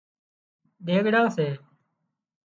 [0.85, 1.47] ۮِيڳڙان سي